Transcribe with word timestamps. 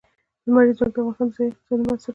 لمریز 0.45 0.75
ځواک 0.77 0.91
د 0.95 0.97
افغانستان 0.99 1.27
د 1.29 1.35
ځایي 1.35 1.49
اقتصادونو 1.51 1.85
بنسټ 1.89 2.07
دی. 2.07 2.09